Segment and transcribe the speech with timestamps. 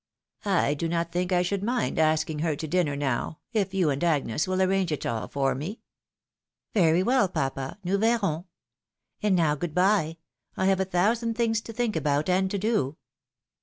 [0.63, 4.03] "I do not think I should mind asking her to dinner now, if you and
[4.03, 5.79] Agnes will arrange it all for me.""
[6.73, 8.45] Very well, papa; nous verrons.
[9.21, 10.17] And now, good bye;
[10.57, 12.97] I have a thousand things to think about and to do."